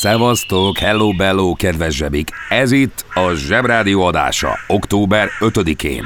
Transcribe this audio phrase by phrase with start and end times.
[0.00, 2.30] Szevasztok, hello bello, kedves zsebik!
[2.48, 6.04] Ez itt a Zsebrádió adása, október 5-én.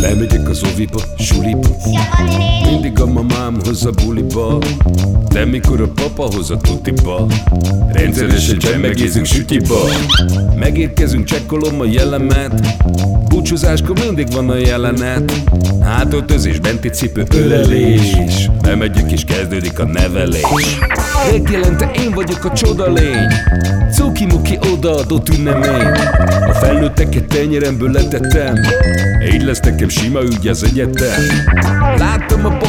[0.00, 1.68] Lemegyek az oviba, suliba.
[2.70, 4.58] Mindig a mamám hoz a buliba.
[5.28, 7.26] De mikor a papa hoz a tutiba
[7.92, 9.78] Rendszeresen csemmegézünk sütiba.
[10.56, 12.76] Megérkezünk, csekkolom a jellemet.
[13.28, 15.32] Búcsúzáskor mindig van a jelenet.
[15.80, 18.16] Hátöltözés, benti cipő, ölelés.
[18.62, 20.78] Bemegyek és kezdődik a nevelés.
[21.30, 23.26] Megjelente én vagyok a csoda lény.
[23.92, 25.86] Cuki-muki odaadott ünnemény.
[26.48, 28.54] A felnőtteket tenyeremből letettem
[29.32, 31.22] Így lesz nekem sima ügy az egyetem.
[31.96, 32.55] Láttam a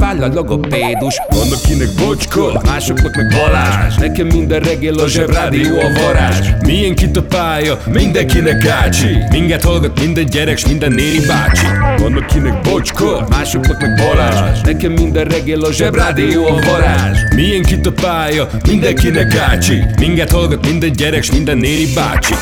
[0.00, 1.14] váll a logopédus.
[1.28, 3.96] Van akinek bocska, másoknak meg Balázs.
[3.96, 6.48] Nekem minden reggel a zsebrádió a varázs.
[6.66, 9.18] Milyen kit a pálya, mindenkinek ácsi.
[9.30, 11.66] Minket hallgat minden gyerek, s minden néri bácsi.
[11.98, 14.60] Van akinek bocska, másoknak meg Balázs.
[14.60, 17.18] Nekem minden reggel a zsebrádió a varázs.
[17.34, 19.84] Milyen kit a pálya, mindenkinek ácsi.
[19.98, 22.34] Minket hallgat minden gyerek, s minden néri bácsi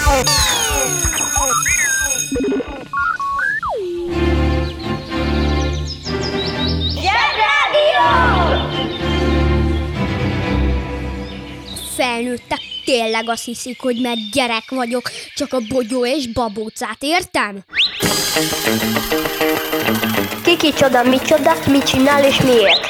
[12.19, 17.65] Felnőttek tényleg azt hiszik, hogy mert gyerek vagyok, csak a bogyó és babócát értem?
[20.45, 22.87] Kiki csoda, micsoda, mit csinál és miért?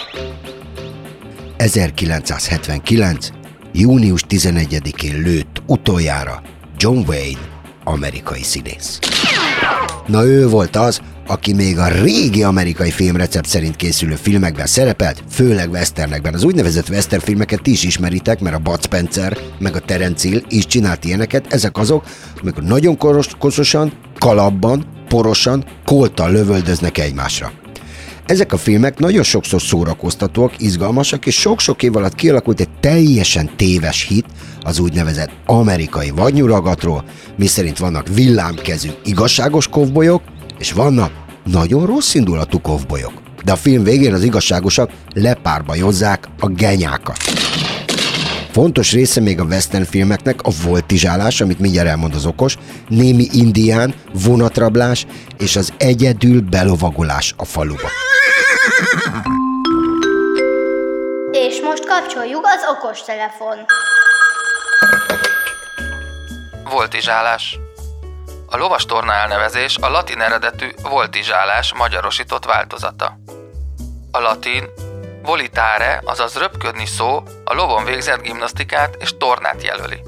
[1.57, 3.29] 1979.
[3.73, 6.43] június 11-én lőtt utoljára
[6.77, 7.41] John Wayne,
[7.85, 8.99] amerikai színész.
[10.07, 15.71] Na ő volt az, aki még a régi amerikai filmrecept szerint készülő filmekben szerepelt, főleg
[15.71, 16.35] westernekben.
[16.35, 20.43] Az úgynevezett western filmeket ti is ismeritek, mert a Bud Spencer meg a Terence Hill
[20.49, 21.53] is csinált ilyeneket.
[21.53, 22.05] Ezek azok,
[22.41, 27.53] amikor nagyon koros, koszosan, kalapban, porosan, koltal lövöldöznek egymásra.
[28.29, 34.07] Ezek a filmek nagyon sokszor szórakoztatóak, izgalmasak, és sok-sok év alatt kialakult egy teljesen téves
[34.07, 34.25] hit
[34.63, 37.05] az úgynevezett amerikai vadnyuragatról,
[37.37, 40.23] miszerint vannak villámkezű igazságos kovbolyok,
[40.59, 41.11] és vannak
[41.45, 43.13] nagyon rossz indulatú kovbolyok.
[43.45, 47.17] De a film végén az igazságosak lepárbajozzák a genyákat.
[48.59, 52.57] Fontos része még a western filmeknek a voltizsálás, amit mindjárt elmond az okos,
[52.89, 55.07] némi indián, vonatrablás
[55.39, 57.89] és az egyedül belovagolás a faluba.
[61.31, 63.57] És most kapcsoljuk az okos telefon.
[66.71, 67.59] Voltizsálás.
[68.47, 73.19] A lovastorna elnevezés a latin eredetű voltizsálás magyarosított változata.
[74.11, 74.65] A latin
[75.29, 80.03] volitare, azaz röpködni szó a lovon végzett gimnasztikát és tornát jelöli.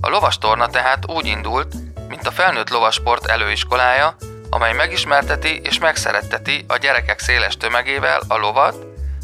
[0.00, 1.74] A lovastorna tehát úgy indult,
[2.08, 4.16] mint a felnőtt lovasport előiskolája,
[4.50, 8.76] amely megismerteti és megszeretteti a gyerekek széles tömegével a lovat,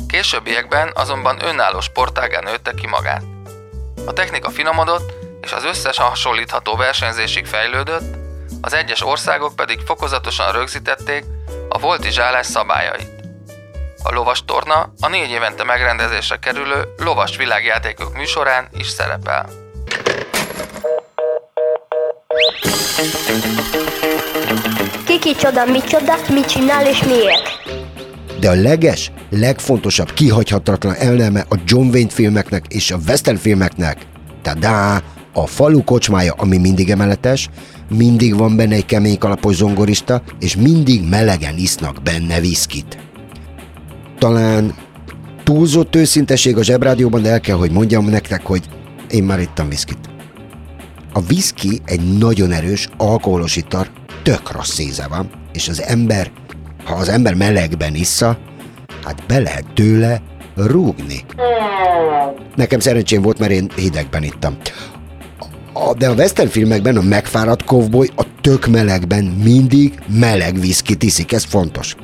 [0.09, 3.23] későbbiekben azonban önálló sportágán nőtte ki magát.
[4.07, 8.17] A technika finomodott, és az összes hasonlítható versenyzésig fejlődött,
[8.61, 11.25] az egyes országok pedig fokozatosan rögzítették
[11.69, 13.16] a voltizsálás szabályait.
[14.09, 19.49] A lovas torna a négy évente megrendezésre kerülő lovas világjátékok műsorán is szerepel.
[25.07, 27.43] Kiki csoda, micsoda, mit csinál és miért?
[28.41, 33.99] De a leges, legfontosabb, kihagyhatatlan eleme a John Wayne filmeknek és a western filmeknek,
[34.43, 35.03] tadá,
[35.33, 37.49] a falu kocsmája, ami mindig emeletes,
[37.89, 43.06] mindig van benne egy kemény kalapos zongorista, és mindig melegen isznak benne viszkit.
[44.19, 44.75] Talán
[45.45, 48.63] túlzott őszinteség a zsebrádióban, de el kell, hogy mondjam nektek, hogy
[49.11, 49.99] én már ittam viszkit.
[51.13, 53.87] A viszki egy nagyon erős, alkoholos ital,
[54.23, 56.31] tök rossz íze van, és az ember,
[56.85, 58.39] ha az ember melegben issza,
[59.05, 60.21] hát be lehet tőle
[60.57, 61.25] rúgni.
[62.55, 64.57] Nekem szerencsém volt, mert én hidegben ittam.
[65.73, 71.33] A, de a western filmekben a megfáradt kovboly a tök melegben mindig meleg viszkit iszik,
[71.33, 71.97] ez fontos.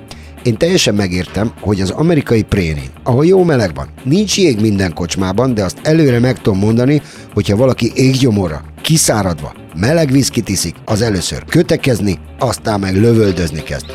[0.42, 5.54] Én teljesen megértem, hogy az amerikai prénin, ahol jó meleg van, nincs jég minden kocsmában,
[5.54, 7.02] de azt előre meg tudom mondani,
[7.34, 13.86] hogyha valaki éggyomorra, kiszáradva, meleg viszkit iszik, az először kötekezni, aztán meg lövöldözni kezd.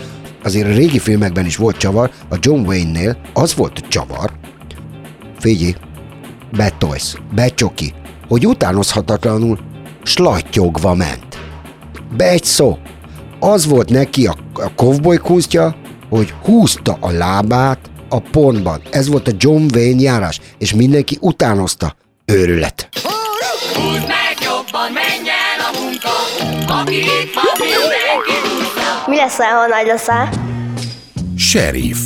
[0.44, 4.32] Azért a régi filmekben is volt csavar, a John Wayne-nél az volt csavar.
[5.40, 5.74] Figyelj,
[6.58, 7.94] betolsz, becsoki,
[8.28, 9.60] hogy utánozhatatlanul
[10.04, 11.38] slattyogva ment.
[12.18, 12.78] Be egy szó.
[13.40, 15.76] Az volt neki a, a kovboly kunstja,
[16.10, 18.82] hogy húzta a lábát a pontban.
[18.92, 21.96] Ez volt a John Wayne járás, és mindenki utánozta.
[22.26, 22.90] Őrület.
[23.74, 26.10] Húzd meg jobban, menj el a munka,
[26.82, 28.48] aki itt van, mindenki
[29.08, 30.30] Mi leszel, ha nagy leszel?
[31.38, 31.98] Sheriff.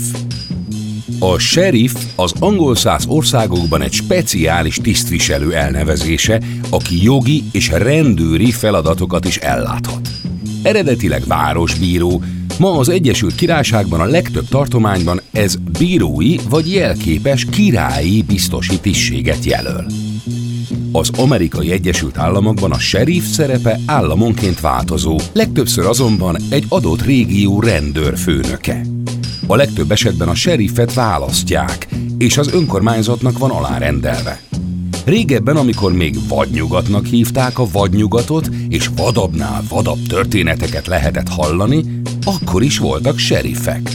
[1.20, 9.26] A sheriff az angol száz országokban egy speciális tisztviselő elnevezése, aki jogi és rendőri feladatokat
[9.26, 10.10] is elláthat.
[10.64, 12.24] Eredetileg városbíró,
[12.60, 19.86] ma az Egyesült Királyságban a legtöbb tartományban ez bírói vagy jelképes királyi biztosi tisztséget jelöl.
[20.92, 28.82] Az amerikai Egyesült Államokban a sheriff szerepe államonként változó, legtöbbször azonban egy adott régió rendőrfőnöke.
[29.48, 31.88] A legtöbb esetben a sheriffet választják,
[32.18, 34.42] és az önkormányzatnak van alárendelve.
[35.06, 42.78] Régebben, amikor még vadnyugatnak hívták a vadnyugatot, és vadabbnál vadabb történeteket lehetett hallani, akkor is
[42.78, 43.90] voltak sheriffek.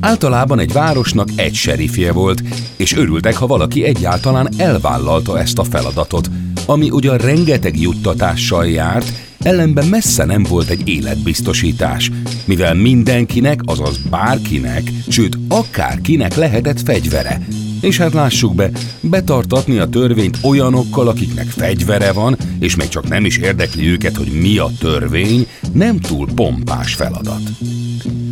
[0.00, 2.42] Általában egy városnak egy serifje volt,
[2.76, 6.30] és örültek, ha valaki egyáltalán elvállalta ezt a feladatot,
[6.66, 12.10] ami ugyan rengeteg juttatással járt, ellenben messze nem volt egy életbiztosítás,
[12.44, 17.40] mivel mindenkinek, azaz bárkinek, sőt akárkinek lehetett fegyvere.
[17.82, 18.70] És hát lássuk be,
[19.00, 24.40] betartatni a törvényt olyanokkal, akiknek fegyvere van, és még csak nem is érdekli őket, hogy
[24.40, 27.42] mi a törvény, nem túl pompás feladat.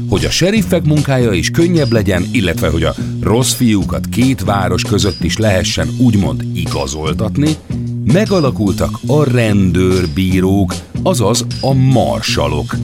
[0.09, 5.25] Hogy a seriffek munkája is könnyebb legyen, illetve hogy a rossz fiúkat két város között
[5.25, 7.57] is lehessen úgymond igazoltatni,
[8.05, 12.77] megalakultak a rendőrbírók, azaz a marsalok.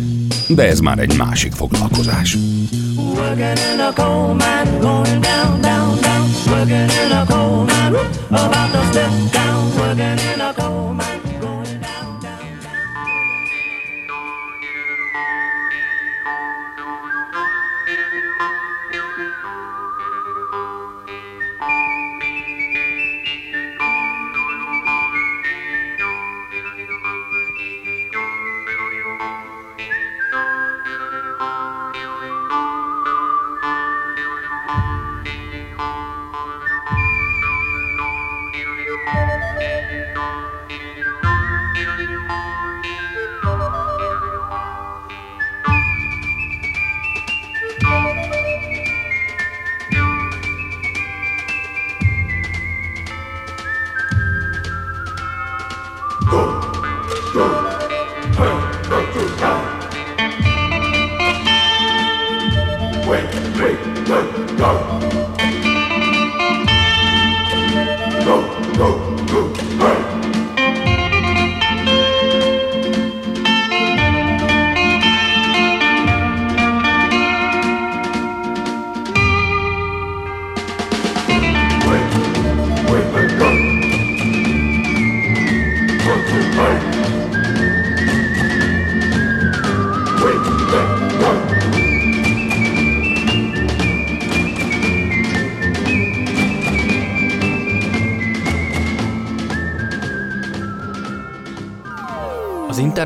[0.48, 2.36] De ez már egy másik foglalkozás.
[2.96, 3.66] Working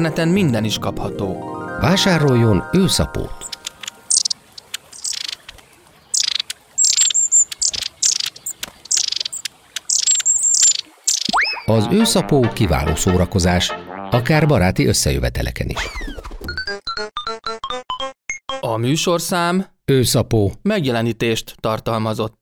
[0.00, 1.56] interneten minden is kapható.
[1.80, 3.48] Vásároljon őszapót.
[11.66, 13.72] Az őszapó kiváló szórakozás,
[14.10, 15.90] akár baráti összejöveteleken is.
[18.60, 20.52] A műsorszám Őszapó.
[20.62, 22.39] megjelenítést tartalmazott.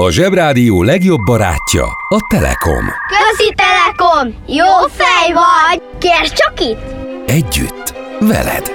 [0.00, 2.84] A Zsebrádió legjobb barátja a Telekom.
[3.08, 4.44] Közi Telekom!
[4.46, 5.82] Jó fej vagy!
[5.98, 6.94] Kérd csak itt!
[7.26, 8.72] Együtt, veled.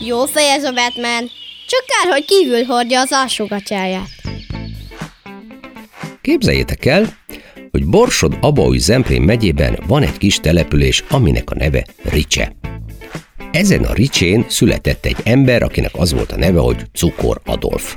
[0.00, 1.30] Jó fej ez a Batman.
[1.66, 4.10] Csak kár, hogy kívül hordja az alsógatyáját.
[6.20, 7.21] Képzeljétek el,
[7.92, 12.56] Borsod Abaúj Zemplén megyében van egy kis település, aminek a neve Ricse.
[13.50, 17.96] Ezen a ricsén született egy ember, akinek az volt a neve, hogy Cukor Adolf.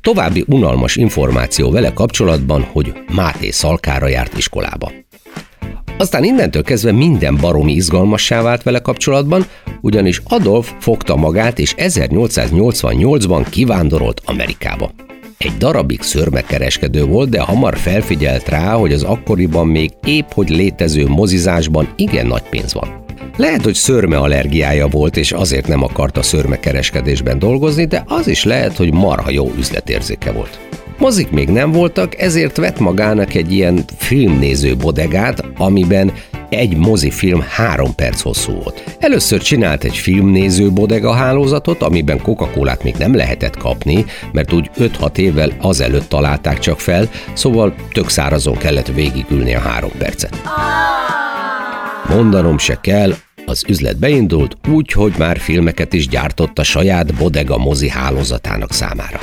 [0.00, 4.92] További unalmas információ vele kapcsolatban, hogy Máté Szalkára járt iskolába.
[5.98, 9.46] Aztán innentől kezdve minden baromi izgalmassá vált vele kapcsolatban,
[9.80, 14.92] ugyanis Adolf fogta magát és 1888-ban kivándorolt Amerikába.
[15.44, 21.06] Egy darabig szörmekereskedő volt, de hamar felfigyelt rá, hogy az akkoriban még épp hogy létező
[21.08, 23.04] mozizásban igen nagy pénz van.
[23.36, 28.76] Lehet, hogy szörme allergiája volt, és azért nem akarta szörmekereskedésben dolgozni, de az is lehet,
[28.76, 30.58] hogy marha jó üzletérzéke volt.
[30.98, 36.12] Mozik még nem voltak, ezért vett magának egy ilyen filmnéző bodegát, amiben
[36.50, 38.96] egy mozifilm három perc hosszú volt.
[38.98, 42.48] Először csinált egy filmnéző bodega hálózatot, amiben coca
[42.82, 48.56] még nem lehetett kapni, mert úgy 5-6 évvel azelőtt találták csak fel, szóval tök szárazon
[48.56, 50.42] kellett végigülni a három percet.
[52.08, 53.14] Mondanom se kell,
[53.46, 59.18] az üzlet beindult úgy, hogy már filmeket is gyártott a saját bodega mozi hálózatának számára.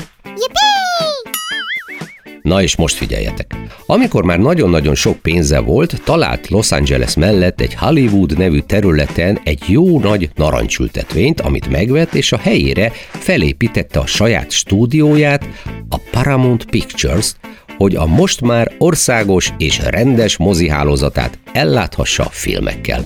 [2.47, 3.55] Na és most figyeljetek!
[3.85, 9.63] Amikor már nagyon-nagyon sok pénze volt, talált Los Angeles mellett egy Hollywood nevű területen egy
[9.67, 15.45] jó nagy narancsültetvényt, amit megvett, és a helyére felépítette a saját stúdióját,
[15.89, 17.35] a Paramount Pictures-t,
[17.77, 23.05] hogy a most már országos és rendes mozihálózatát elláthassa a filmekkel.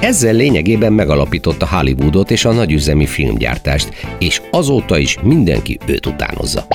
[0.00, 6.66] Ezzel lényegében megalapította Hollywoodot és a nagyüzemi filmgyártást, és azóta is mindenki őt utánozza.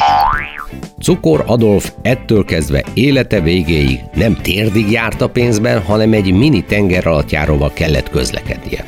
[1.02, 7.72] Cukor Adolf ettől kezdve élete végéig nem térdig járt a pénzben, hanem egy mini tengeralattjáróval
[7.74, 8.86] kellett közlekednie.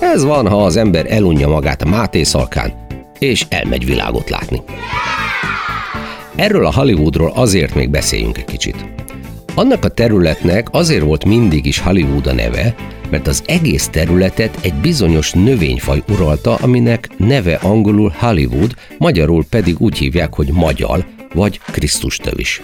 [0.00, 2.72] Ez van, ha az ember elunja magát a Máté szalkán,
[3.18, 4.62] és elmegy világot látni.
[6.36, 8.86] Erről a Hollywoodról azért még beszéljünk egy kicsit.
[9.54, 12.74] Annak a területnek azért volt mindig is Hollywood a neve,
[13.10, 19.98] mert az egész területet egy bizonyos növényfaj uralta, aminek neve angolul Hollywood, magyarul pedig úgy
[19.98, 22.62] hívják, hogy magyar, vagy Krisztus tövis.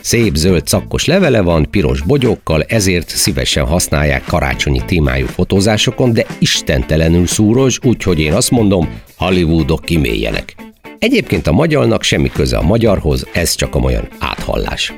[0.00, 7.26] Szép zöld szakkos levele van, piros bogyókkal, ezért szívesen használják karácsonyi témájú fotózásokon, de istentelenül
[7.26, 10.65] szúros, úgyhogy én azt mondom, Hollywoodok kiméljenek.
[10.98, 14.94] Egyébként a magyarnak semmi köze a magyarhoz, ez csak a olyan áthallás.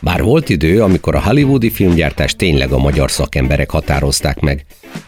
[0.00, 4.64] Bár volt idő, amikor a hollywoodi filmgyártást tényleg a magyar szakemberek határozták meg.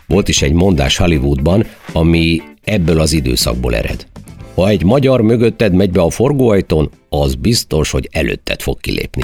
[0.07, 4.07] Volt is egy mondás Hollywoodban, ami ebből az időszakból ered.
[4.55, 9.23] Ha egy magyar mögötted megy be a forgóajtón, az biztos, hogy előtted fog kilépni.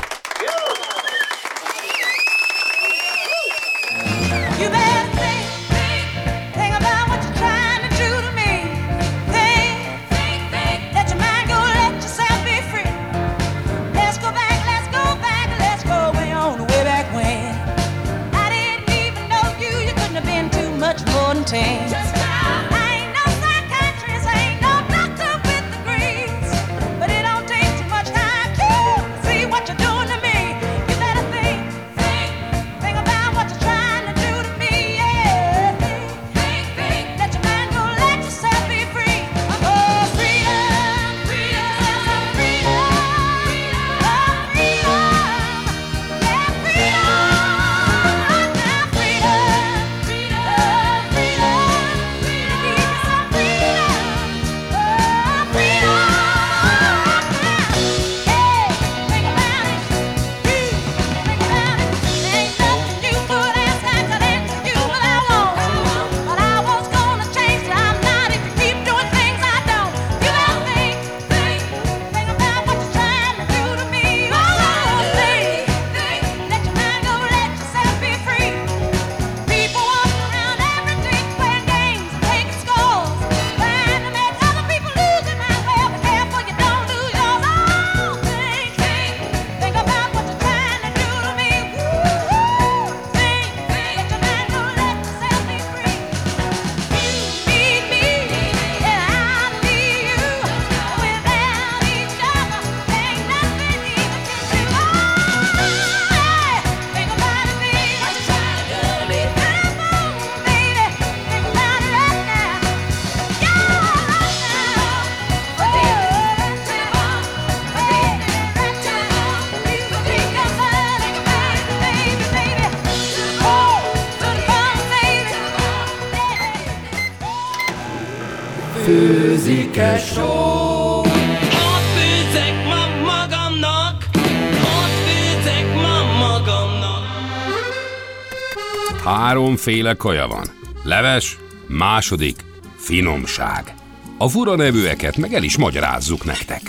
[139.55, 140.45] Háromféle kaja van.
[140.83, 142.37] Leves, Második,
[142.77, 143.75] finomság.
[144.19, 146.63] A fura nevűeket meg el is magyarázzuk nektek.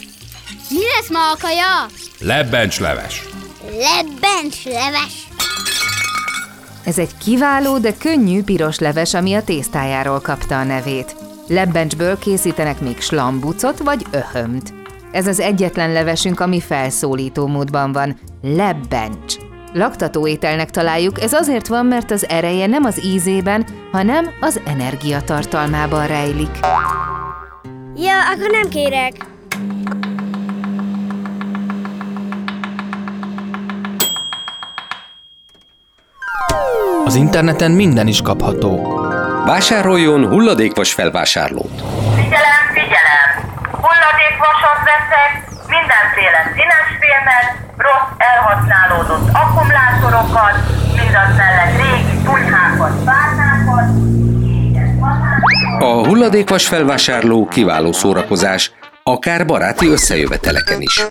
[0.70, 1.86] Mi lesz ma a kaja?
[2.20, 3.24] Lebbencs leves.
[3.62, 5.28] Lebbencs leves.
[6.84, 11.16] Ez egy kiváló, de könnyű piros leves, ami a tésztájáról kapta a nevét.
[11.48, 14.74] Lebbencsből készítenek még slambucot vagy öhömt.
[15.12, 18.20] Ez az egyetlen levesünk, ami felszólító módban van.
[18.42, 19.45] Lebbencs.
[19.78, 26.08] Laktató ételnek találjuk, ez azért van, mert az ereje nem az ízében, hanem az energiatartalmában
[26.08, 26.60] rejlik.
[27.96, 29.14] Ja, akkor nem kérek.
[37.06, 39.00] Az interneten minden is kapható.
[39.46, 41.82] Vásároljon hulladékvas felvásárlót.
[42.16, 43.30] Figyelem, figyelem!
[43.72, 45.32] Hulladékvasat veszek,
[45.68, 50.56] mindenféle színes filmet, rossz elhasználódott akkumulátorokat,
[50.96, 53.90] mindaz mellett régi pulyhákat, párnákat,
[55.80, 58.72] A hulladékvas felvásárló kiváló szórakozás,
[59.04, 61.06] akár baráti összejöveteleken is.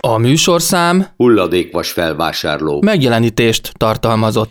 [0.00, 2.82] A műsorszám Hulladékvas felvásárló.
[2.82, 4.50] megjelenítést tartalmazott.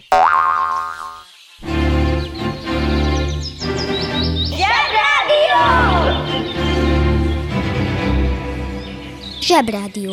[9.41, 10.12] Zsebrádió.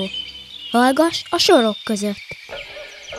[0.71, 2.17] Hallgass a sorok között.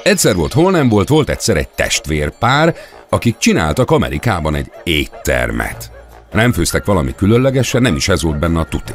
[0.03, 2.75] Egyszer volt, hol nem volt, volt egyszer egy testvérpár,
[3.09, 5.91] akik csináltak Amerikában egy éttermet.
[6.31, 8.93] Nem főztek valami különlegesen, nem is ez volt benne a tuti.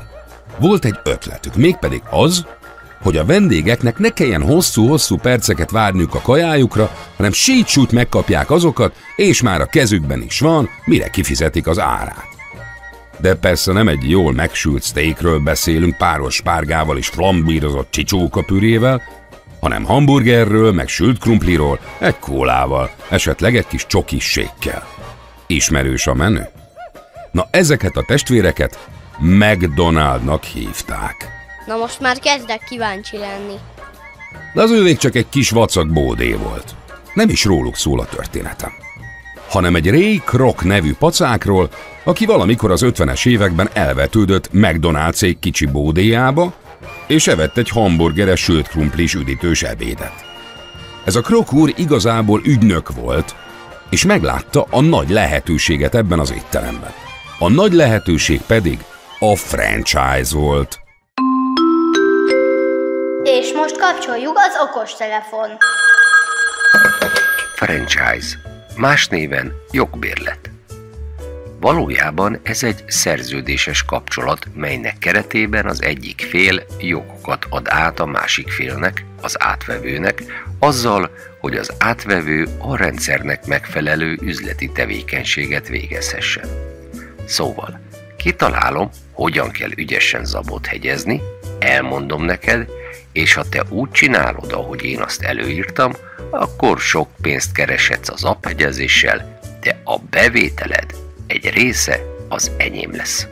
[0.59, 2.47] Volt egy ötletük, mégpedig az,
[3.03, 9.43] hogy a vendégeknek ne kelljen hosszú-hosszú perceket várniuk a kajájukra, hanem sítsút megkapják azokat, és
[9.43, 12.36] már a kezükben is van, mire kifizetik az árát.
[13.19, 19.03] De persze nem egy jól megsült steakről beszélünk páros spárgával és flambírozott csicsókapürével,
[19.61, 24.87] hanem hamburgerről, meg sült krumpliról, egy kólával, esetleg egy kis csokissékkel.
[25.47, 26.43] Ismerős a menü?
[27.33, 31.29] Na ezeket a testvéreket McDonaldnak hívták.
[31.67, 33.55] Na most már kezdek kíváncsi lenni.
[34.55, 36.75] De az ővék csak egy kis vacak bódé volt.
[37.15, 38.73] Nem is róluk szól a történetem.
[39.49, 41.69] Hanem egy Ray Kroc nevű pacákról,
[42.05, 46.55] aki valamikor az 50-es években elvetődött McDonald's kicsi bódéjába,
[47.07, 50.25] és evett egy hamburgeres sült krumplis üdítős ebédet.
[51.05, 53.35] Ez a Krok úr igazából ügynök volt,
[53.91, 56.93] és meglátta a nagy lehetőséget ebben az étteremben.
[57.39, 58.79] A nagy lehetőség pedig
[59.19, 60.81] a franchise volt.
[63.23, 65.49] És most kapcsoljuk az okostelefon.
[67.55, 68.56] Franchise.
[68.77, 70.51] Más néven jogbérlet.
[71.61, 78.49] Valójában ez egy szerződéses kapcsolat, melynek keretében az egyik fél jogokat ad át a másik
[78.49, 80.23] félnek, az átvevőnek,
[80.59, 81.11] azzal,
[81.41, 86.49] hogy az átvevő a rendszernek megfelelő üzleti tevékenységet végezhessen.
[87.27, 87.81] Szóval,
[88.17, 91.23] kitalálom, hogyan kell ügyesen zabot hegyezni,
[91.59, 92.69] elmondom neked,
[93.17, 95.93] és ha te úgy csinálod, ahogy én azt előírtam,
[96.31, 100.95] akkor sok pénzt kereshetsz az aphegyezéssel, de a bevételed
[101.27, 103.27] egy része az enyém lesz.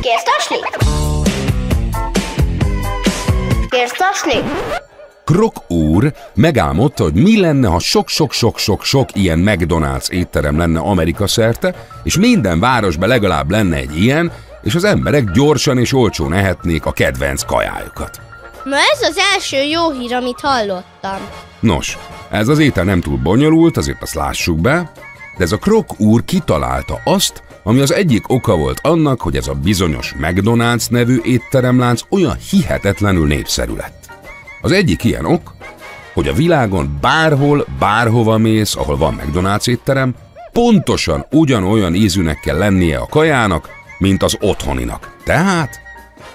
[0.00, 0.56] Kérsz tasni?
[3.68, 4.42] Kérsz tasni?
[5.32, 12.16] Krok úr megálmodta, hogy mi lenne, ha sok-sok-sok-sok-sok ilyen McDonald's étterem lenne Amerika szerte, és
[12.16, 17.42] minden városban legalább lenne egy ilyen, és az emberek gyorsan és olcsón ehetnék a kedvenc
[17.42, 18.20] kajájukat.
[18.64, 21.20] Na ez az első jó hír, amit hallottam.
[21.60, 21.98] Nos,
[22.30, 24.92] ez az étel nem túl bonyolult, azért azt lássuk be,
[25.36, 29.48] de ez a Krok úr kitalálta azt, ami az egyik oka volt annak, hogy ez
[29.48, 33.99] a bizonyos McDonald's nevű étteremlánc olyan hihetetlenül népszerű lett.
[34.60, 35.54] Az egyik ilyen ok,
[36.14, 40.14] hogy a világon bárhol, bárhova mész, ahol van McDonald's étterem,
[40.52, 43.68] pontosan ugyanolyan ízűnek kell lennie a kajának,
[43.98, 45.16] mint az otthoninak.
[45.24, 45.80] Tehát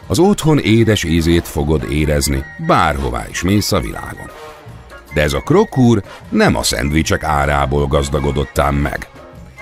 [0.08, 4.30] az otthon édes ízét fogod érezni, bárhová is mész a világon.
[5.14, 9.08] De ez a krokúr nem a szendvicsek árából gazdagodott ám meg.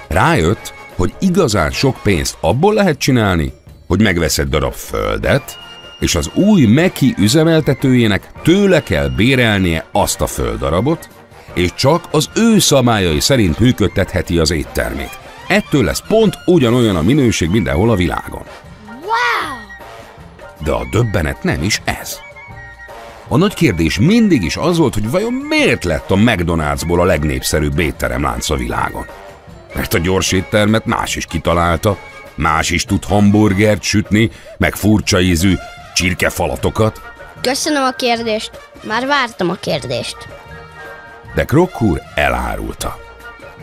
[0.07, 3.53] Rájött, hogy igazán sok pénzt abból lehet csinálni,
[3.87, 5.59] hogy megveszed darab földet,
[6.03, 11.09] és az új Meki üzemeltetőjének tőle kell bérelnie azt a földdarabot,
[11.53, 15.19] és csak az ő szabályai szerint működtetheti az éttermét.
[15.47, 18.43] Ettől lesz pont ugyanolyan a minőség mindenhol a világon.
[18.87, 19.59] Wow!
[20.63, 22.17] De a döbbenet nem is ez.
[23.27, 27.79] A nagy kérdés mindig is az volt, hogy vajon miért lett a McDonald'sból a legnépszerűbb
[27.79, 29.05] étteremlánc a világon.
[29.75, 31.97] Mert a gyors éttermet más is kitalálta,
[32.35, 35.53] más is tud hamburgert sütni, meg furcsa ízű
[35.93, 37.01] csirkefalatokat,
[37.43, 38.51] Köszönöm a kérdést.
[38.83, 40.17] Már vártam a kérdést.
[41.35, 42.99] De Krokkúr elárulta.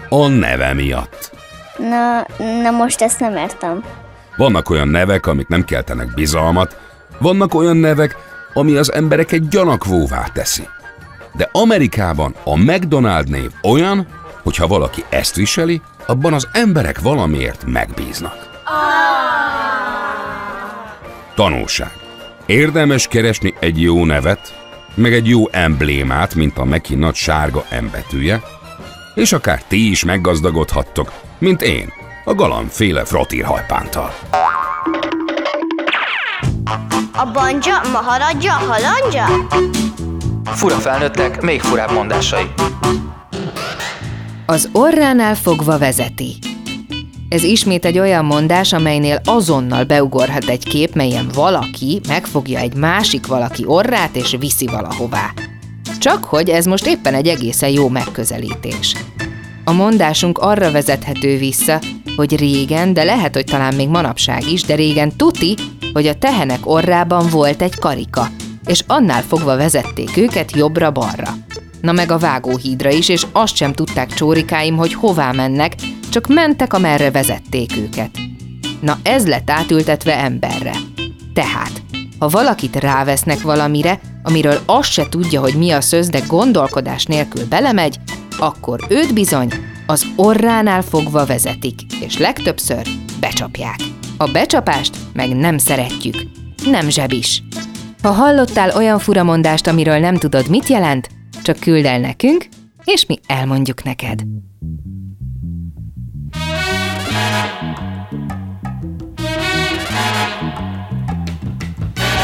[0.08, 1.30] A neve miatt.
[1.78, 2.26] Na,
[2.62, 3.84] na most ezt nem értem.
[4.36, 6.76] Vannak olyan nevek, amik nem keltenek bizalmat,
[7.18, 8.16] vannak olyan nevek,
[8.54, 10.68] ami az embereket gyanakvóvá teszi.
[11.32, 14.06] De Amerikában a McDonald név olyan,
[14.42, 18.48] hogyha valaki ezt viseli, abban az emberek valamiért megbíznak.
[21.34, 22.00] Tanulság.
[22.50, 24.54] Érdemes keresni egy jó nevet,
[24.94, 28.42] meg egy jó emblémát, mint a Meki nagy sárga embetűje,
[29.14, 31.92] és akár ti is meggazdagodhattok, mint én,
[32.24, 34.14] a galambféle fratírhajpántal.
[37.12, 39.46] A banja, maharadja, halandja?
[40.44, 42.50] Fura felnőttek, még furább mondásai.
[44.46, 46.49] Az orránál fogva vezeti.
[47.30, 53.26] Ez ismét egy olyan mondás, amelynél azonnal beugorhat egy kép, melyen valaki megfogja egy másik
[53.26, 55.32] valaki orrát és viszi valahová.
[55.98, 58.94] Csak hogy ez most éppen egy egészen jó megközelítés.
[59.64, 61.80] A mondásunk arra vezethető vissza,
[62.16, 65.54] hogy régen, de lehet, hogy talán még manapság is, de régen tuti,
[65.92, 68.28] hogy a tehenek orrában volt egy karika,
[68.66, 71.34] és annál fogva vezették őket jobbra-balra.
[71.80, 75.74] Na meg a vágóhídra is, és azt sem tudták csórikáim, hogy hová mennek,
[76.10, 78.10] csak mentek, amerre vezették őket.
[78.80, 80.72] Na ez lett átültetve emberre.
[81.34, 81.82] Tehát,
[82.18, 87.46] ha valakit rávesznek valamire, amiről azt se tudja, hogy mi a szöz, de gondolkodás nélkül
[87.48, 87.96] belemegy,
[88.38, 89.48] akkor őt bizony
[89.86, 92.86] az orránál fogva vezetik, és legtöbbször
[93.20, 93.78] becsapják.
[94.16, 96.16] A becsapást meg nem szeretjük.
[96.64, 97.42] Nem zsebis.
[98.02, 101.08] Ha hallottál olyan furamondást, amiről nem tudod, mit jelent,
[101.42, 102.48] csak küld el nekünk,
[102.84, 104.22] és mi elmondjuk neked.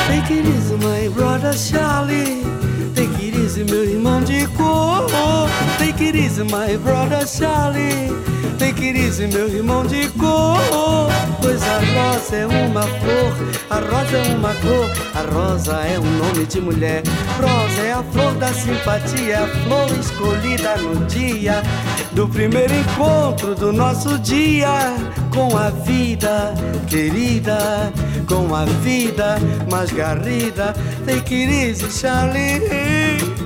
[0.09, 2.43] Take it easy, my brother Charlie.
[2.95, 5.07] Take it easy, meu irmão de cor.
[5.79, 8.11] Take it easy, my brother Charlie.
[8.59, 10.59] Take it easy, meu irmão de cor.
[11.41, 13.33] Pois a rosa é uma flor,
[13.71, 17.03] a rosa é uma cor, a rosa é um nome de mulher.
[17.41, 21.63] Rosa é a flor da simpatia, a flor escolhida no dia
[22.13, 24.97] do primeiro encontro do nosso dia
[25.33, 26.55] com a vida
[26.89, 27.93] querida,
[28.27, 29.37] com a vida
[29.71, 30.75] mais garrida.
[31.07, 33.46] Take it easy, Charlie.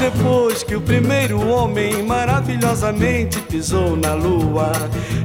[0.00, 4.72] Depois que o primeiro homem maravilhosamente pisou na lua,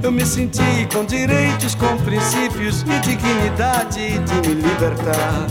[0.01, 5.47] eu me senti com direitos, com princípios e dignidade de me libertar.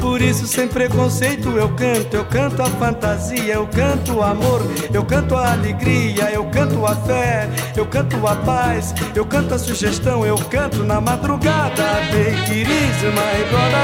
[0.00, 5.04] Por isso, sem preconceito, eu canto, eu canto a fantasia, eu canto o amor, eu
[5.04, 10.24] canto a alegria, eu canto a fé, eu canto a paz, eu canto a sugestão,
[10.24, 11.84] eu canto na madrugada.
[12.10, 13.80] Take it easy, my brother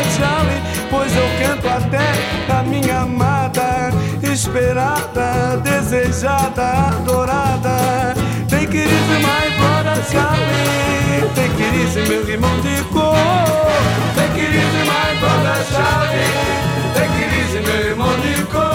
[0.90, 3.90] pois eu canto até a minha amada,
[4.24, 8.14] esperada, desejada, adorada.
[8.48, 13.14] Take it easy, my brother Charlie, take it easy, meu irmão de cor.
[14.14, 16.32] Take it easy, my brother Charlie,
[16.94, 18.70] take it easy, meu irmão de cor.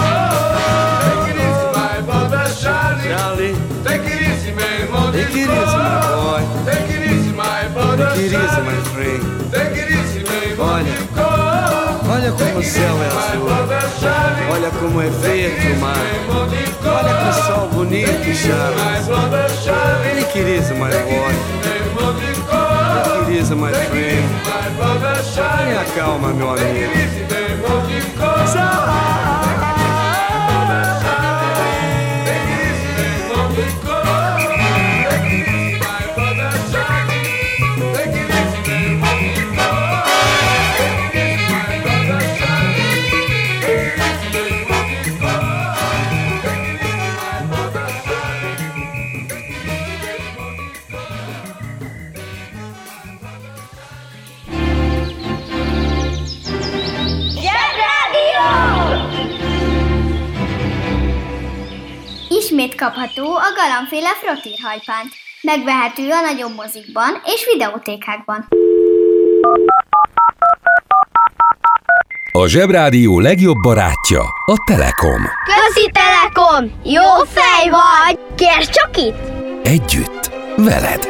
[1.02, 3.54] Take it easy, my brother Charlie, Charlie.
[3.84, 6.42] Take it easy, meu irmão de Take it easy, my boy.
[6.64, 9.22] Take it easy, my brother Take it easy, my friend.
[9.50, 11.82] Take it easy, meu irmão de cor.
[12.12, 13.61] olha como o céu é azul.
[14.52, 15.96] Olha como é verde o mar.
[16.84, 18.06] Olha que sol bonito.
[20.04, 21.32] Take it easy, my boy.
[23.28, 24.28] It easy, my friend.
[25.34, 26.92] Tenha calma, meu amigo.
[62.82, 65.10] Kapható a galambféle frotírhajpánt.
[65.42, 68.48] Megvehető a nagyobb mozikban és videótékákban.
[72.32, 75.22] A Zsebrádió legjobb barátja a Telekom.
[75.44, 76.80] Közi Telekom!
[76.84, 78.18] Jó fej vagy!
[78.34, 79.30] Kérd csak itt!
[79.66, 81.08] Együtt, veled.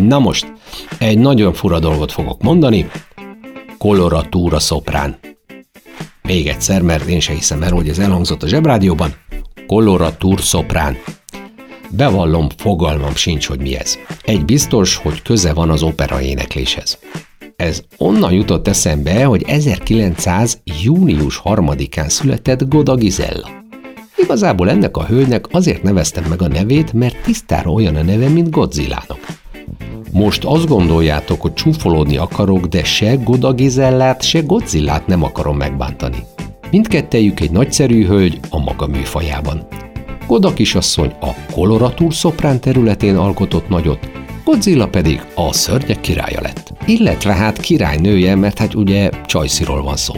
[0.00, 0.52] Na most,
[0.98, 2.90] egy nagyon fura dolgot fogok mondani.
[3.78, 5.18] Koloratúra szoprán.
[6.28, 9.14] Még egyszer, mert én se hiszem el, hogy ez elhangzott a zsebrádióban.
[9.66, 10.96] Coloratur soprán.
[11.90, 13.98] Bevallom, fogalmam sincs, hogy mi ez.
[14.22, 16.98] Egy biztos, hogy köze van az opera énekléshez.
[17.56, 20.60] Ez onnan jutott eszembe, hogy 1900.
[20.82, 23.48] június 3-án született Goda Gizella.
[24.16, 28.50] Igazából ennek a hölgynek azért neveztem meg a nevét, mert tisztára olyan a neve, mint
[28.50, 29.18] Godzillának.
[30.12, 36.18] Most azt gondoljátok, hogy csúfolódni akarok, de se Goda Gizellát, se Godzillát nem akarom megbántani.
[36.70, 39.66] Mindkettejük egy nagyszerű hölgy a maga műfajában.
[40.26, 44.10] Goda kisasszony a koloratúr szoprán területén alkotott nagyot,
[44.44, 46.72] Godzilla pedig a szörnyek királya lett.
[46.86, 50.14] Illetve hát királynője, mert hát ugye Csajsziról van szó.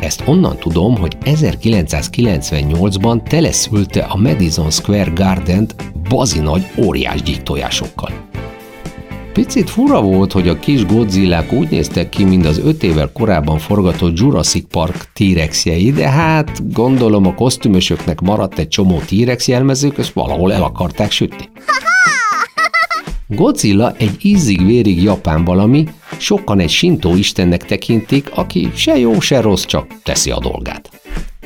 [0.00, 5.74] Ezt onnan tudom, hogy 1998-ban teleszülte a Madison Square Garden-t
[6.08, 8.27] bazi nagy óriás gyíktojásokkal.
[9.38, 13.58] Picit fura volt, hogy a kis Godzillák úgy néztek ki, mint az öt évvel korábban
[13.58, 20.12] forgatott Jurassic Park T-rexjei, de hát gondolom a kosztümösöknek maradt egy csomó T-rex jelmezők, ezt
[20.12, 21.48] valahol el akarták sütni.
[23.26, 29.64] Godzilla egy ízig-vérig japán valami, sokan egy sintó istennek tekintik, aki se jó, se rossz,
[29.64, 30.90] csak teszi a dolgát.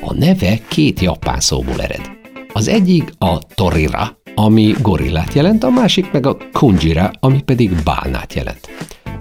[0.00, 2.10] A neve két japán szóból ered.
[2.52, 8.34] Az egyik a Torira, ami gorillát jelent, a másik meg a Kunjira, ami pedig bálnát
[8.34, 8.68] jelent.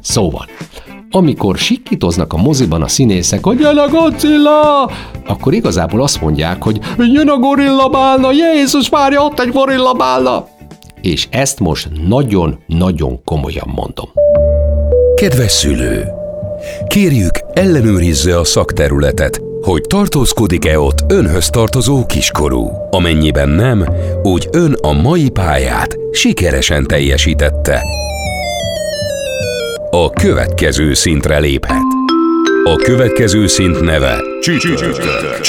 [0.01, 0.45] Szóval,
[1.11, 4.91] amikor sikkítoznak a moziban a színészek, hogy jön a Godzilla,
[5.27, 10.47] akkor igazából azt mondják, hogy jön a gorilla bálna, Jézus várja, ott egy gorilla bálna.
[11.01, 14.09] És ezt most nagyon-nagyon komolyan mondom.
[15.15, 16.05] Kedves szülő!
[16.87, 22.71] Kérjük, ellenőrizze a szakterületet, hogy tartózkodik-e ott önhöz tartozó kiskorú.
[22.89, 23.85] Amennyiben nem,
[24.23, 27.81] úgy ön a mai pályát sikeresen teljesítette.
[29.89, 31.83] A következő szintre léphet.
[32.63, 35.39] A következő szint neve Csütörtök.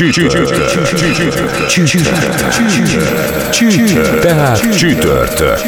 [4.20, 5.61] Tehát csütörtök.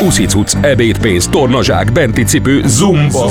[0.00, 3.30] Uszicuc, ebédpénz, tornazsák, benti cipő, zumba.